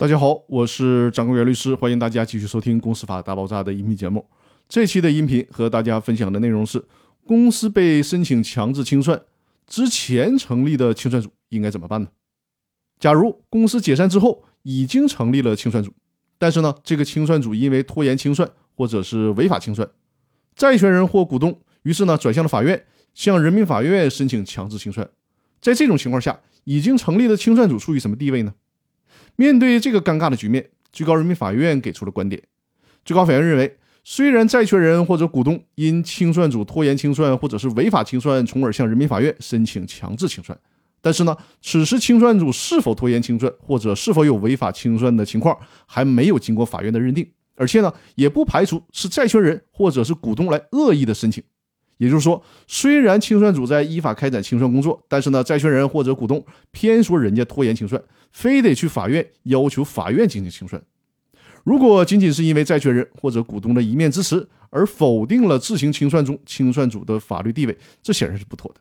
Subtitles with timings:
[0.00, 4.24] 大家好，我是张公元律师，欢迎大家继续收听《公司法大爆炸》的音频节目。
[4.66, 6.82] 这期的音频和大家分享的内容是：
[7.26, 9.20] 公司被申请强制清算
[9.66, 12.08] 之前成立的清算组应该怎么办呢？
[12.98, 15.92] 假如公司解散之后已经成立了清算组，
[16.38, 19.86] 但是呢，这个清算组因为拖延清算或者是违法清算，
[20.54, 25.06] 债权人或股东于是呢转向了法院，向人民法院申请强制清算。
[25.60, 28.54] 在这种情况下，已经成立的清算组处于什么地位呢？
[29.40, 32.42] 面对这个尴尬的局面，最高人民法院给出了观点。
[33.06, 40.58] 最高法院认为，虽然债权人或者股东因清算组拖延清算或者是违法清算，从而向人民法院申请强制清算，
[41.00, 51.42] 但是呢，此时清算组是否拖延清算或者是否有违法清算的情况，还没有经过法院的认定，而且呢，也不排除是债权人或者是股东来恶意的申请。
[52.00, 60.82] 也就是说，虽然清算组在依法开展清算工作，但是呢，债权人或者股东偏说人家拖延清算，非得去法院要求法院进行清算。
[61.62, 68.80] 如果仅仅是因为债权人或者股东的一面之词而否定了自行清算中清算组的法律地位，这显然是不妥的。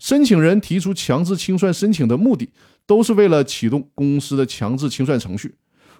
[0.00, 2.50] 申请人提出强制清算申请的目的，
[2.86, 5.54] 都是为了启动公司的强制清算程序，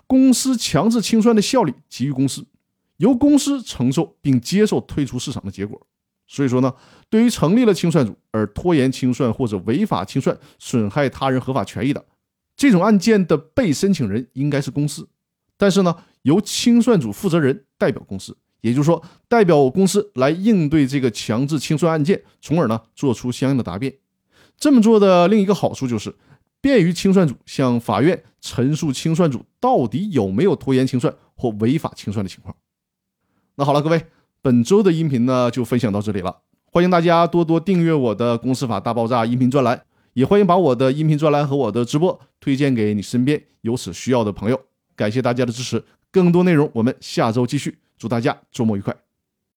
[0.09, 2.45] 公司强制清算的效力基于公司，
[2.97, 5.87] 由公司承受并接受退出市场的结果。
[6.27, 6.75] 所以说呢，
[7.09, 12.05] 对于成立了清算组而拖延清算或者违法清算、损害他人合法权益的
[12.57, 15.09] 这种案件的被申请人应该是公司，
[15.57, 23.95] 但是呢，由清算组负责人代表公司，也就是说，代表公司来应对这个强制清算案件，从而呢做出相应的答辩。
[24.59, 26.15] 这么做的另一个好处就是，
[26.61, 32.57] 便于清算组向法院陈述清算组到底有没有拖延清算或违法清算的情况。
[33.55, 34.07] 那好了，各位。
[34.47, 36.37] 本周的音频呢，就分享到这里了。
[36.67, 44.61] 欢迎大家多多订阅我的《公司法大爆炸》音频专栏，也欢迎把我的音频专栏和我的直播推荐给你身边有此需要的朋友。
[44.95, 47.79] 感谢大家的支持，更多内容我们下周继续。
[47.99, 49.06] 祝大家周末愉快。